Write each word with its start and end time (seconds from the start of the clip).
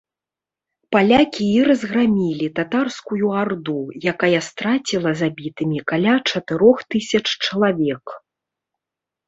Палякі 0.93 1.45
і 1.57 1.59
разграмілі 1.67 2.47
татарскую 2.61 3.25
арду, 3.43 3.77
якая 4.13 4.39
страціла 4.49 5.09
забітымі 5.21 5.77
каля 5.95 6.15
чатырох 6.29 6.77
тысяч 6.97 7.25
чалавек. 7.45 8.05